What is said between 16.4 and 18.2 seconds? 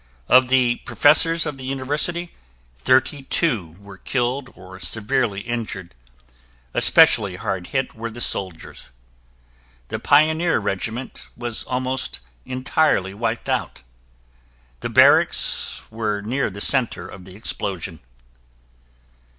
the center of the explosion.